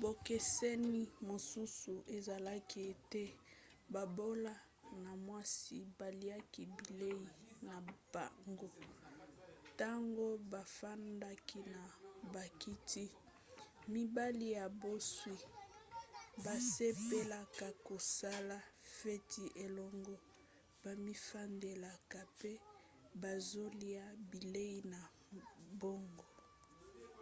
bokeseni 0.00 1.00
mosusu 1.28 1.94
ezalaki 2.16 2.80
ete 2.92 3.24
babola 3.94 4.54
na 5.02 5.10
mwasi 5.26 5.76
baliaki 5.98 6.62
bilei 6.82 7.20
na 7.66 7.74
bango 8.14 8.68
ntango 9.74 10.26
bafandaki 10.52 11.58
na 11.74 11.82
bakiti 12.32 13.04
mibali 13.92 14.46
ya 14.58 14.64
bozwi 14.80 15.38
basepelaka 16.44 17.68
kosala 17.86 18.58
feti 18.98 19.44
elongo 19.64 20.16
bamifandelaka 20.82 22.18
mpe 22.32 22.52
bazolia 23.22 24.04
bilei 24.30 24.78
na 24.92 25.00
bango 25.80 26.26